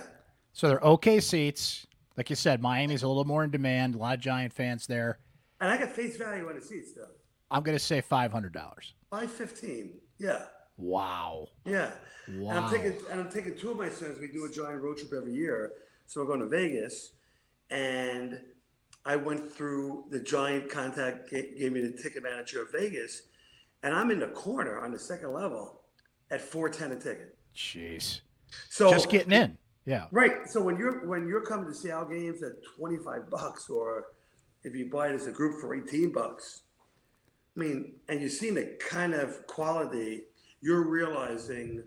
[0.53, 1.87] So they're okay seats.
[2.16, 3.94] Like you said, Miami's a little more in demand.
[3.94, 5.18] A lot of Giant fans there.
[5.61, 7.07] And I got face value on the seats though.
[7.51, 8.94] I'm gonna say five hundred dollars.
[9.11, 9.94] Five fifteen.
[10.18, 10.42] Yeah.
[10.77, 11.48] Wow.
[11.64, 11.90] Yeah.
[12.29, 12.51] Wow.
[12.51, 14.18] And I'm taking and I'm taking two of my sons.
[14.20, 15.72] We do a giant road trip every year.
[16.07, 17.12] So we're going to Vegas.
[17.72, 18.38] And
[19.04, 23.22] I went through the giant contact ga- gave me the ticket manager of Vegas.
[23.82, 25.80] And I'm in the corner on the second level
[26.30, 27.37] at four ten a ticket.
[27.56, 28.20] Jeez.
[28.68, 29.58] So Just getting in.
[29.87, 30.04] Yeah.
[30.12, 30.46] Right.
[30.46, 34.04] So when you're when you're coming to Seattle games at twenty five bucks, or
[34.62, 36.62] if you buy it as a group for eighteen bucks,
[37.56, 40.24] I mean, and you're seeing the kind of quality,
[40.61, 41.82] you're realizing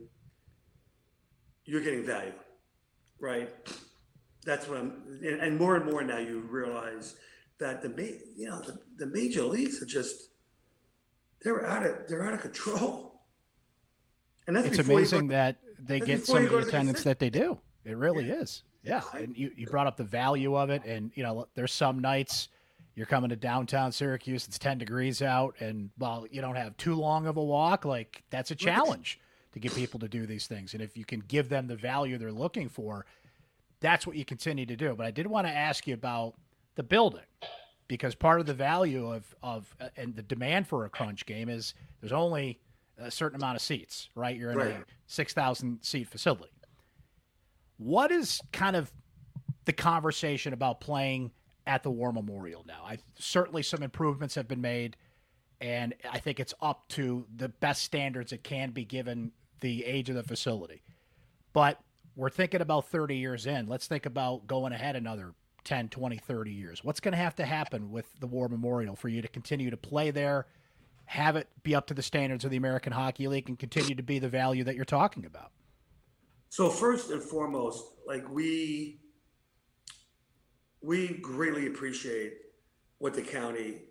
[1.63, 2.33] you're getting value,
[3.19, 3.49] right?
[4.45, 7.15] That's what I'm, and, more and more now you realize
[7.59, 10.29] that the you know the, the major leagues are just
[11.41, 13.21] they're out of they're out of control.
[14.47, 16.67] And that's It's before you go- amazing that they get some of the to the
[16.67, 17.59] attendance that they do.
[17.83, 18.63] It really is.
[18.83, 19.01] Yeah.
[19.13, 20.83] And you, you brought up the value of it.
[20.85, 22.49] And, you know, there's some nights
[22.95, 26.95] you're coming to downtown Syracuse, it's 10 degrees out, and while you don't have too
[26.95, 29.19] long of a walk, like that's a challenge
[29.51, 30.73] to get people to do these things.
[30.73, 33.05] And if you can give them the value they're looking for,
[33.85, 34.95] that's what you continue to do.
[34.95, 36.33] But I did want to ask you about
[36.73, 37.21] the building
[37.87, 41.49] because part of the value of of uh, and the demand for a crunch game
[41.49, 42.59] is there's only
[42.97, 44.35] a certain amount of seats, right?
[44.35, 46.53] You're in a 6,000 seat facility.
[47.77, 48.91] What is kind of
[49.65, 51.31] the conversation about playing
[51.67, 52.83] at the War Memorial now?
[52.87, 54.95] I certainly some improvements have been made
[55.61, 60.09] and I think it's up to the best standards it can be given the age
[60.09, 60.81] of the facility.
[61.53, 61.79] But
[62.15, 63.67] we're thinking about 30 years in.
[63.67, 65.33] Let's think about going ahead another
[65.65, 66.83] 10, 20, 30 years.
[66.83, 69.77] What's going to have to happen with the War Memorial for you to continue to
[69.77, 70.45] play there,
[71.05, 74.03] have it be up to the standards of the American Hockey League, and continue to
[74.03, 75.51] be the value that you're talking about?
[76.49, 78.99] So first and foremost, like we
[80.81, 82.33] we greatly appreciate
[82.99, 83.81] what the county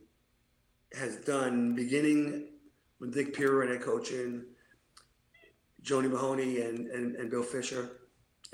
[0.97, 2.47] has done, beginning
[3.01, 4.45] with Nick Pirro and Kochian,
[5.83, 7.91] Joanie Mahoney and, and, and Bill Fisher,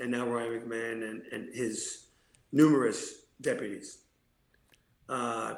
[0.01, 2.07] and now Ryan McMahon and, and his
[2.51, 3.99] numerous deputies.
[5.07, 5.55] Uh,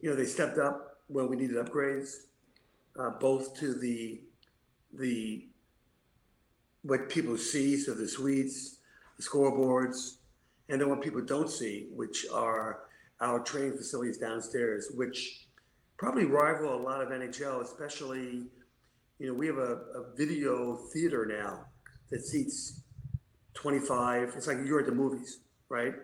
[0.00, 2.26] you know, they stepped up when we needed upgrades,
[2.98, 4.20] uh, both to the
[4.92, 5.46] the
[6.82, 8.78] what people see, so the suites,
[9.16, 10.16] the scoreboards,
[10.68, 12.80] and then what people don't see, which are
[13.20, 15.46] our training facilities downstairs, which
[15.98, 18.46] probably rival a lot of NHL, especially,
[19.18, 21.66] you know, we have a, a video theater now
[22.10, 22.80] that seats
[23.54, 24.34] 25.
[24.36, 25.94] It's like you're at the movies, right?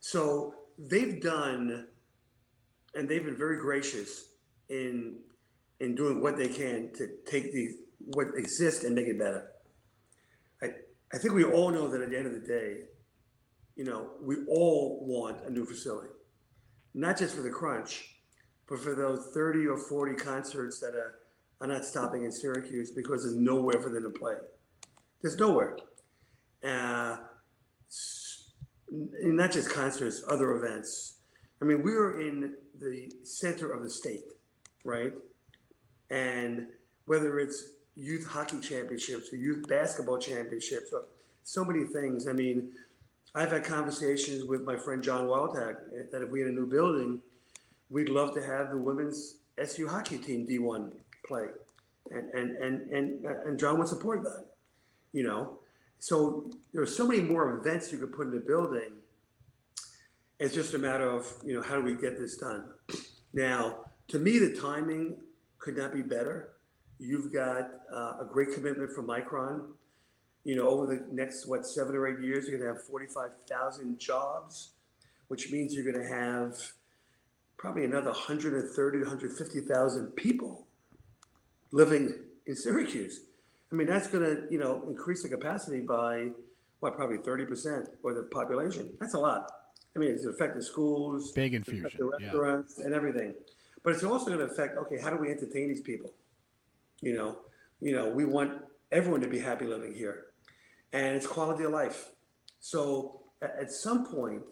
[0.00, 1.86] So they've done,
[2.94, 4.26] and they've been very gracious
[4.68, 5.18] in
[5.80, 7.68] in doing what they can to take the
[7.98, 9.50] what exists and make it better.
[10.62, 10.68] I,
[11.12, 12.82] I think we all know that at the end of the day,
[13.76, 16.10] you know, we all want a new facility,
[16.94, 18.16] not just for the crunch,
[18.68, 21.16] but for those 30 or 40 concerts that are,
[21.60, 24.34] are not stopping in Syracuse because there's nowhere for them to play.
[25.22, 25.76] There's nowhere.
[26.64, 27.16] Uh,
[29.22, 31.14] not just concerts, other events.
[31.62, 34.24] I mean, we were in the center of the state,
[34.84, 35.12] right?
[36.10, 36.66] And
[37.04, 41.04] whether it's youth hockey championships or youth basketball championships or
[41.44, 42.26] so many things.
[42.26, 42.70] I mean,
[43.34, 45.76] I've had conversations with my friend John Wildhack
[46.10, 47.20] that if we had a new building,
[47.90, 50.92] we'd love to have the women's SU hockey team D1
[51.26, 51.46] play.
[52.10, 54.46] And, and, and, and, and John would support that,
[55.12, 55.58] you know?
[56.00, 58.92] So there are so many more events you could put in the building.
[60.38, 62.64] It's just a matter of, you know, how do we get this done?
[63.34, 65.18] Now, to me, the timing
[65.58, 66.52] could not be better.
[66.98, 69.66] You've got uh, a great commitment from Micron.
[70.44, 73.98] You know, over the next, what, seven or eight years, you're going to have 45,000
[73.98, 74.70] jobs,
[75.28, 76.56] which means you're going to have
[77.58, 80.66] probably another 130 150,000 people
[81.72, 82.14] living
[82.46, 83.20] in Syracuse.
[83.72, 86.30] I mean, that's going to, you know, increase the capacity by
[86.80, 88.92] what, probably 30% or the population.
[88.98, 89.50] That's a lot.
[89.94, 92.86] I mean, it's affecting schools, big infusion, the restaurants, yeah.
[92.86, 93.34] and everything.
[93.82, 94.76] But it's also going to affect.
[94.78, 96.12] Okay, how do we entertain these people?
[97.00, 97.38] You know,
[97.80, 98.60] you know, we want
[98.92, 100.26] everyone to be happy living here,
[100.92, 102.10] and it's quality of life.
[102.60, 104.42] So at, some point,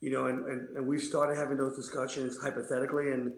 [0.00, 3.32] you know, and, and, and we've started having those discussions hypothetically, and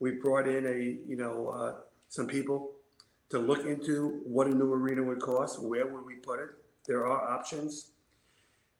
[0.00, 1.72] we brought in a, you know, uh,
[2.08, 2.72] some people
[3.30, 6.50] to look into what a new arena would cost, where would we put it?
[6.86, 7.92] There are options.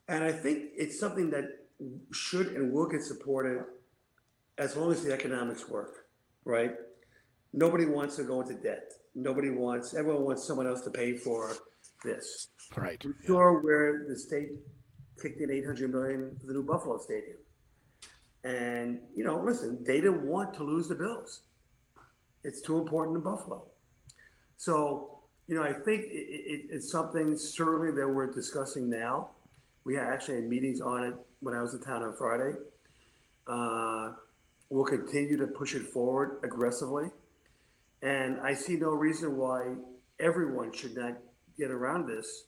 [0.08, 1.66] And I think it's something that
[2.12, 3.64] should and will get supported
[4.58, 6.06] as long as the economics work,
[6.44, 6.72] right?
[7.52, 8.92] Nobody wants to go into debt.
[9.14, 11.52] Nobody wants, everyone wants someone else to pay for
[12.04, 12.48] this.
[12.76, 13.00] Right.
[13.04, 14.50] I'm sure where the state
[15.20, 17.38] kicked in 800 million for the new Buffalo Stadium.
[18.44, 21.42] And, you know, listen, they didn't want to lose the Bills.
[22.44, 23.64] It's too important in Buffalo.
[24.56, 29.30] So, you know, I think it, it, it's something certainly that we're discussing now.
[29.84, 32.56] We actually had meetings on it when I was in town on Friday.
[33.46, 34.12] Uh,
[34.70, 37.10] we'll continue to push it forward aggressively.
[38.02, 39.74] And I see no reason why
[40.18, 41.18] everyone should not
[41.58, 42.44] get around this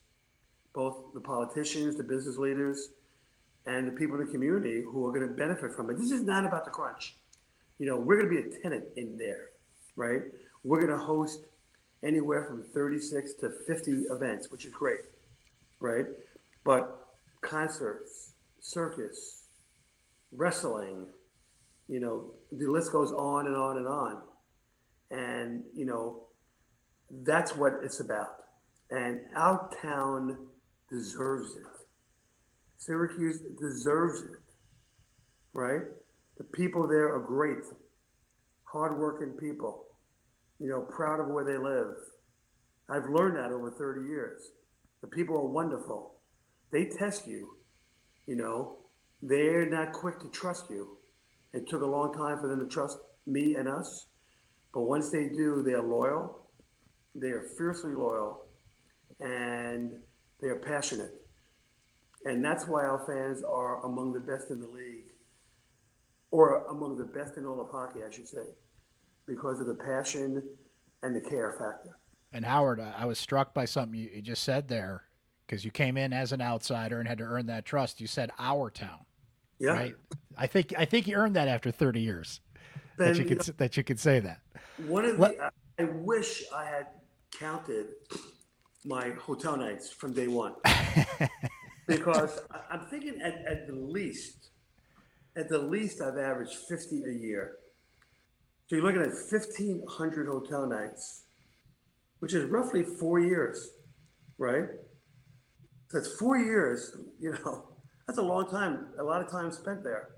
[0.74, 2.90] both the politicians, the business leaders,
[3.66, 5.98] and the people in the community who are going to benefit from it.
[5.98, 7.16] This is not about the crunch.
[7.78, 9.50] You know, we're going to be a tenant in there,
[9.96, 10.22] right?
[10.62, 11.46] We're going to host
[12.04, 15.00] anywhere from 36 to 50 events, which is great,
[15.80, 16.06] right?
[16.64, 17.06] But
[17.40, 19.44] concerts, circus,
[20.32, 21.06] wrestling,
[21.88, 24.22] you know, the list goes on and on and on.
[25.10, 26.24] And, you know,
[27.10, 28.36] that's what it's about.
[28.90, 30.36] And our town
[30.90, 31.62] deserves it.
[32.76, 34.38] Syracuse deserves it,
[35.52, 35.82] right?
[36.36, 37.64] The people there are great,
[38.64, 39.86] hardworking people,
[40.58, 41.94] you know, proud of where they live.
[42.90, 44.40] I've learned that over 30 years.
[45.02, 46.14] The people are wonderful.
[46.72, 47.56] They test you,
[48.26, 48.78] you know,
[49.22, 50.98] they're not quick to trust you.
[51.52, 54.06] It took a long time for them to trust me and us,
[54.74, 56.46] but once they do, they're loyal.
[57.14, 58.46] They are fiercely loyal,
[59.20, 59.92] and
[60.40, 61.10] they are passionate.
[62.24, 65.12] And that's why our fans are among the best in the league,
[66.30, 68.44] or among the best in all of hockey, I should say,
[69.28, 70.42] because of the passion
[71.02, 71.96] and the care factor.
[72.32, 75.04] And Howard, I was struck by something you just said there,
[75.46, 78.00] because you came in as an outsider and had to earn that trust.
[78.00, 79.00] You said our town.
[79.58, 79.70] Yeah.
[79.70, 79.94] Right.
[80.36, 82.40] I think I think you earned that after 30 years.
[82.96, 84.40] that you could you know, that you could say that.
[84.86, 86.86] One of the, I wish I had
[87.32, 87.86] counted
[88.84, 90.54] my hotel nights from day one
[91.86, 94.50] because I'm thinking at, at the least,
[95.36, 97.57] at the least, I've averaged 50 a year.
[98.68, 101.24] So you're looking at 1,500 hotel nights,
[102.18, 103.70] which is roughly four years,
[104.36, 104.66] right?
[105.88, 107.68] So that's four years, you know,
[108.06, 110.10] that's a long time, a lot of time spent there,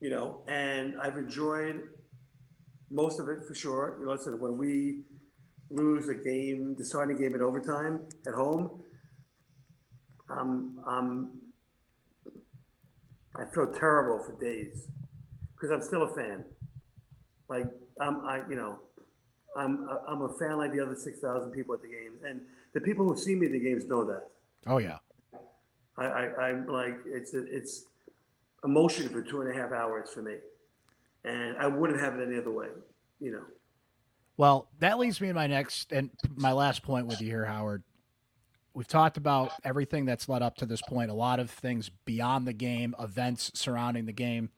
[0.00, 1.82] you know, and I've enjoyed
[2.90, 3.98] most of it for sure.
[4.00, 5.02] You know, listen, when we
[5.70, 8.82] lose a game, deciding game in overtime at home,
[10.28, 11.30] I'm, I'm,
[13.36, 14.88] I feel terrible for days
[15.54, 16.44] because I'm still a fan.
[17.50, 17.66] Like
[18.00, 18.78] I'm, I, you know,
[19.56, 22.40] I'm, I'm a fan like the other six thousand people at the games, and
[22.72, 24.28] the people who see me at the games know that.
[24.66, 24.98] Oh yeah.
[25.98, 27.84] I, I I'm like it's it's
[28.64, 30.36] emotion for two and a half hours for me,
[31.24, 32.68] and I wouldn't have it any other way,
[33.18, 33.42] you know.
[34.36, 37.82] Well, that leads me to my next and my last point with you here, Howard.
[38.72, 42.46] We've talked about everything that's led up to this point, a lot of things beyond
[42.46, 44.50] the game, events surrounding the game.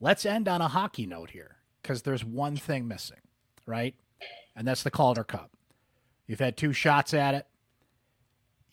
[0.00, 3.20] Let's end on a hockey note here because there's one thing missing,
[3.66, 3.94] right?
[4.56, 5.50] And that's the Calder Cup.
[6.26, 7.46] You've had two shots at it.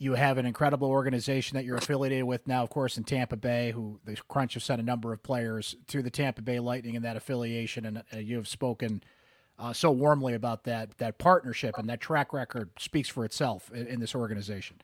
[0.02, 3.70] you have an incredible organization that you're affiliated with now, of course, in Tampa Bay,
[3.70, 7.04] who the Crunch have sent a number of players to the Tampa Bay Lightning in
[7.04, 9.04] that affiliation, and uh, you have spoken
[9.60, 13.86] uh, so warmly about that that partnership and that track record speaks for itself in,
[13.86, 14.82] in this organization.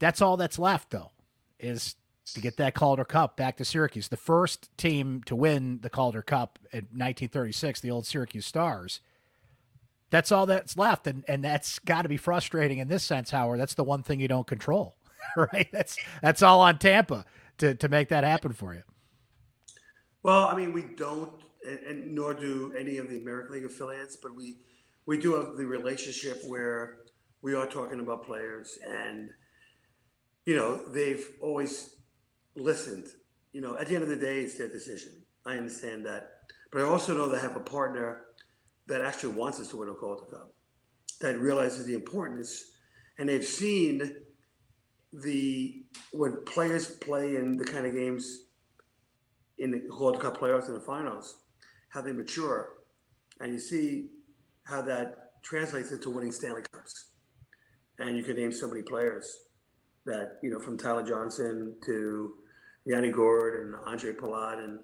[0.00, 1.12] That's all that's left, though,
[1.60, 1.94] is
[2.34, 4.08] to get that Calder Cup back to Syracuse.
[4.08, 9.00] The first team to win the Calder Cup in 1936, the old Syracuse Stars.
[10.10, 13.60] That's all that's left, and and that's got to be frustrating in this sense, Howard.
[13.60, 14.96] That's the one thing you don't control,
[15.36, 15.68] right?
[15.70, 17.26] That's that's all on Tampa
[17.58, 18.82] to to make that happen for you.
[20.22, 21.32] Well, I mean, we don't,
[21.66, 24.56] and, and nor do any of the American League affiliates, but we
[25.04, 26.98] we do have the relationship where
[27.42, 29.28] we are talking about players, and
[30.46, 31.96] you know, they've always
[32.58, 33.06] listened.
[33.52, 35.12] You know, at the end of the day, it's their decision.
[35.46, 36.30] I understand that.
[36.70, 38.22] But I also know they have a partner
[38.86, 40.52] that actually wants us to win a Calder Cup,
[41.20, 42.72] that realizes the importance,
[43.18, 44.16] and they've seen
[45.12, 45.82] the
[46.12, 48.44] when players play in the kind of games
[49.58, 51.42] in the Calder Cup playoffs and the finals,
[51.88, 52.74] how they mature,
[53.40, 54.10] and you see
[54.64, 57.06] how that translates into winning Stanley Cups.
[57.98, 59.34] And you can name so many players
[60.06, 62.34] that you know, from Tyler Johnson to
[62.88, 64.78] Yanni Gourde and Andre Palat and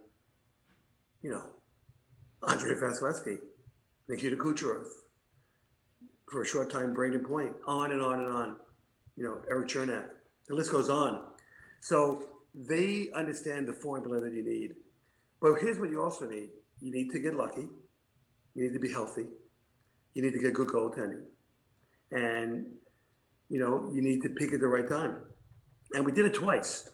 [1.22, 1.42] you know
[2.46, 3.38] Andrei Vasilevskiy,
[4.10, 4.84] Nikita Kucherov,
[6.30, 8.56] for a short time Brayden Point, on and on and on.
[9.16, 10.04] You know Erik Cernak.
[10.48, 11.22] The list goes on.
[11.80, 12.24] So
[12.54, 14.74] they understand the formula that you need.
[15.40, 16.50] But here's what you also need:
[16.80, 17.68] you need to get lucky,
[18.54, 19.28] you need to be healthy,
[20.12, 21.22] you need to get good goaltending,
[22.12, 22.66] and
[23.48, 25.16] you know you need to pick at the right time.
[25.94, 26.90] And we did it twice.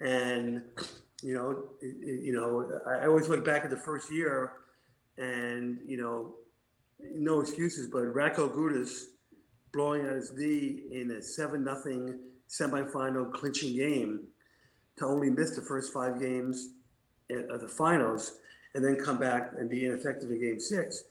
[0.00, 0.62] And
[1.22, 4.52] you know, you know, I always look back at the first year,
[5.16, 6.34] and you know,
[7.14, 9.04] no excuses, but Radko Gudas
[9.72, 12.18] blowing out his knee in a seven nothing
[12.48, 14.20] semifinal clinching game
[14.96, 16.70] to only miss the first five games
[17.30, 18.38] eh, of the finals
[18.74, 21.04] and then come back and be ineffective in game six.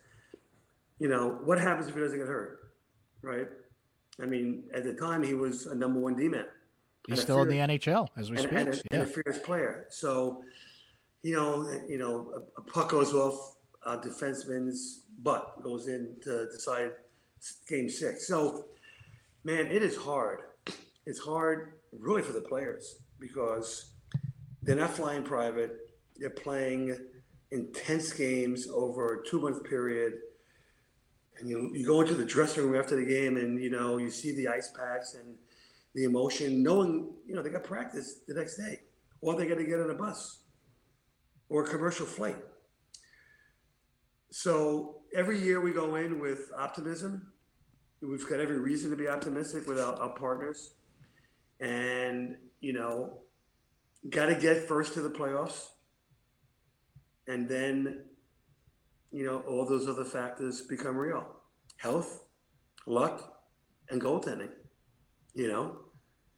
[1.00, 2.72] You know, what happens if he doesn't get hurt?
[3.22, 3.48] Right?
[4.22, 6.46] I mean, at the time he was a number one D man.
[7.08, 8.60] He's still in the NHL as we and, speak.
[8.60, 8.82] and, a, yeah.
[8.92, 9.88] and a fierce player.
[9.90, 10.44] So,
[11.22, 16.48] you know, you know, a, a puck goes off a defenseman's butt, goes in to
[16.52, 16.92] decide
[17.68, 18.28] game six.
[18.28, 18.66] So,
[19.44, 20.40] man, it is hard.
[21.06, 23.94] It's hard, really, for the players because
[24.62, 25.92] they're not flying private.
[26.18, 26.98] They're playing
[27.52, 30.14] intense games over a two month period.
[31.40, 34.10] And you, you go into the dressing room after the game and, you know, you
[34.10, 35.36] see the ice packs and
[35.96, 38.80] the emotion, knowing, you know, they got practice the next day
[39.22, 40.40] or they got to get on a bus
[41.50, 42.38] or a commercial flight.
[44.32, 47.32] So every year we go in with optimism.
[48.02, 50.74] We've got every reason to be optimistic with our, our partners.
[51.60, 53.20] And, you know,
[54.10, 55.68] got to get first to the playoffs.
[57.28, 58.06] And then,
[59.12, 61.26] you know, all those other factors become real
[61.78, 62.26] health,
[62.88, 63.42] luck,
[63.90, 64.50] and goaltending.
[65.36, 65.78] You know,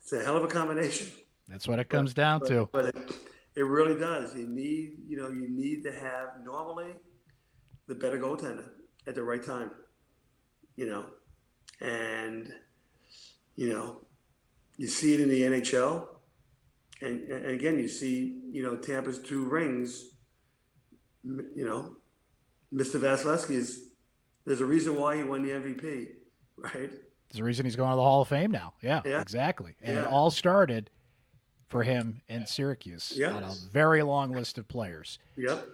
[0.05, 1.07] it's a hell of a combination.
[1.47, 2.69] That's what it comes down But, to.
[2.71, 2.95] but it,
[3.55, 4.35] it really does.
[4.35, 6.93] You need, you know, you need to have normally
[7.87, 8.65] the better goaltender
[9.07, 9.71] at the right time.
[10.75, 11.05] You know,
[11.81, 12.53] and
[13.55, 14.01] you know,
[14.77, 16.05] you see it in the NHL,
[17.01, 20.03] and, and again, you see, you know, Tampa's two rings.
[21.23, 21.95] You know,
[22.71, 22.99] Mr.
[22.99, 23.81] Vasilevskiy is.
[24.45, 26.05] There's a reason why he won the MVP,
[26.57, 26.91] right?
[27.35, 28.73] There's a reason he's going to the Hall of Fame now.
[28.81, 29.19] Yeah, Yeah.
[29.19, 29.75] exactly.
[29.83, 30.89] And it all started
[31.67, 33.33] for him in Syracuse Yes.
[33.33, 35.19] on a very long list of players.
[35.35, 35.67] Yep.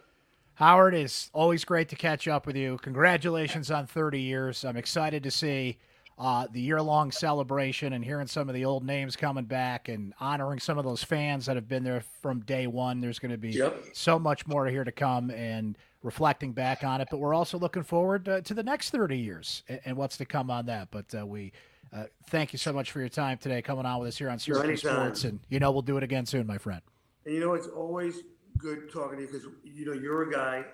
[0.55, 2.79] Howard, it's always great to catch up with you.
[2.81, 4.65] Congratulations on 30 years.
[4.65, 5.77] I'm excited to see
[6.17, 10.13] uh, the year long celebration and hearing some of the old names coming back and
[10.19, 13.01] honoring some of those fans that have been there from day one.
[13.01, 13.75] There's going to be Yep.
[13.93, 17.07] so much more here to come and reflecting back on it.
[17.11, 20.25] But we're also looking forward uh, to the next 30 years and, and what's to
[20.25, 20.89] come on that.
[20.91, 21.51] But uh, we
[21.93, 24.39] uh, thank you so much for your time today coming on with us here on
[24.39, 24.81] Syracuse.
[24.81, 25.23] Sports.
[25.23, 26.81] And, you know, we'll do it again soon, my friend.
[27.25, 28.21] And you know, it's always
[28.57, 30.65] good talking to you because you know you're a guy.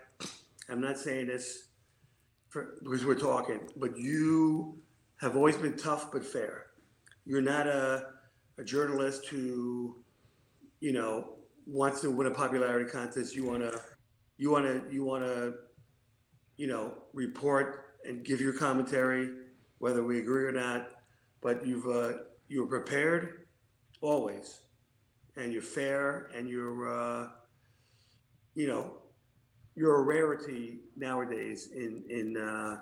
[0.70, 1.70] I'm not saying this
[2.50, 4.78] for, because we're talking, but you
[5.18, 6.68] have always been tough but fair.
[7.26, 8.08] You're not a,
[8.58, 9.98] a journalist who,
[10.80, 11.34] you know,
[11.66, 13.36] wants to win a popularity contest.
[13.36, 13.80] You want to,
[14.38, 15.56] you want to, you want to,
[16.58, 19.30] you know, report and give your commentary,
[19.80, 20.90] whether we agree or not.
[21.42, 23.46] But you've uh, you're prepared
[24.02, 24.62] always
[25.36, 27.28] and you're fair and you're uh,
[28.56, 28.94] you know
[29.76, 32.82] you're a rarity nowadays in in uh,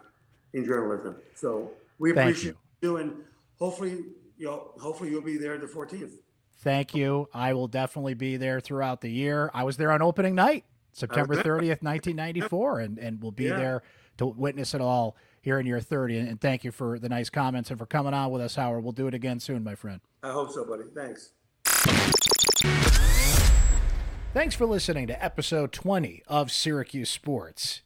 [0.53, 1.17] in journalism.
[1.35, 2.97] So we Thank appreciate you.
[2.97, 3.13] and
[3.59, 4.05] hopefully
[4.37, 6.11] you know, hopefully you'll be there the 14th.
[6.59, 7.27] Thank you.
[7.33, 9.51] I will definitely be there throughout the year.
[9.53, 10.63] I was there on opening night,
[10.99, 13.57] September 30th, 1994, and, and we'll be Yeah.
[13.57, 13.83] there
[14.17, 16.17] to witness it all here in year 30.
[16.19, 18.81] And thank you for the nice comments and for coming on with us, Howard.
[18.83, 19.99] We'll do it again soon, my friend.
[20.23, 20.83] I hope so, buddy.
[20.95, 21.31] Thanks.
[24.33, 27.81] Thanks for listening to episode 20 of Syracuse Sports.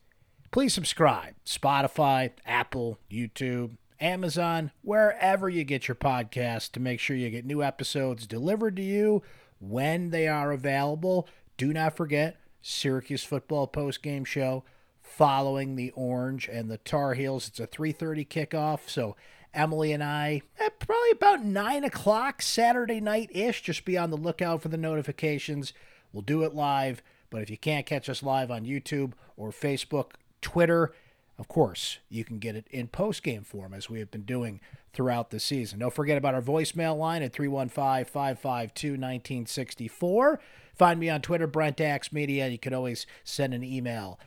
[0.51, 7.29] Please subscribe Spotify, Apple, YouTube, Amazon, wherever you get your podcasts to make sure you
[7.31, 9.21] get new episodes delivered to you
[9.59, 11.27] when they are available.
[11.57, 14.63] Do not forget Syracuse football post-game show
[15.01, 17.47] following the Orange and the Tar Heels.
[17.47, 19.15] It's a 3:30 kickoff, so
[19.53, 23.61] Emily and I, eh, probably about nine o'clock Saturday night ish.
[23.63, 25.73] Just be on the lookout for the notifications.
[26.13, 30.11] We'll do it live, but if you can't catch us live on YouTube or Facebook,
[30.41, 30.93] Twitter,
[31.37, 34.59] of course, you can get it in post game form as we have been doing
[34.93, 35.79] throughout the season.
[35.79, 40.39] Don't forget about our voicemail line at 315 552 1964.
[40.79, 42.47] Find me on Twitter, Brent Axe Media.
[42.47, 44.17] You can always send an email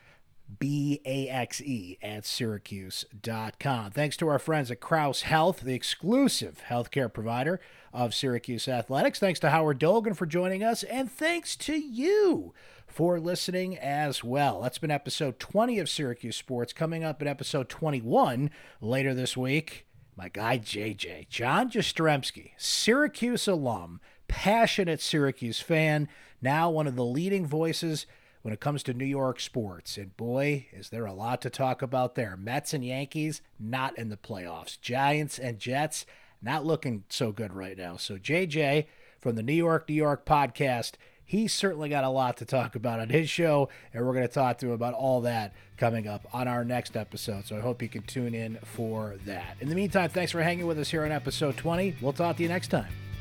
[0.59, 3.91] B-A-X-E at syracuse.com.
[3.93, 7.59] Thanks to our friends at Crouse Health, the exclusive healthcare provider
[7.91, 9.19] of Syracuse Athletics.
[9.19, 12.53] Thanks to Howard Dolgon for joining us, and thanks to you
[12.87, 14.61] for listening as well.
[14.61, 16.75] That's been episode 20 of Syracuse Sports.
[16.75, 18.51] Coming up in episode 21
[18.83, 19.87] later this week,
[20.17, 26.09] my guy JJ, John Jastremski, Syracuse alum, passionate Syracuse fan,
[26.43, 28.07] now one of the leading voices
[28.43, 29.97] when it comes to New York sports.
[29.97, 32.37] And boy, is there a lot to talk about there.
[32.37, 34.81] Mets and Yankees not in the playoffs.
[34.81, 36.05] Giants and Jets
[36.43, 37.97] not looking so good right now.
[37.97, 38.87] So JJ
[39.21, 42.99] from the New York, New York podcast, he's certainly got a lot to talk about
[42.99, 46.27] on his show, and we're going to talk to him about all that coming up
[46.33, 47.47] on our next episode.
[47.47, 49.57] So I hope you can tune in for that.
[49.61, 51.97] In the meantime, thanks for hanging with us here on episode 20.
[52.01, 53.12] We'll talk to you next time.